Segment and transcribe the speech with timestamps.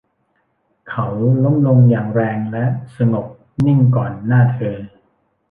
[0.89, 1.07] เขา
[1.43, 2.65] ล้มลงอย่างแรงและ
[2.97, 3.27] สงบ
[3.65, 4.77] นิ่งก่อนหน้าเธอ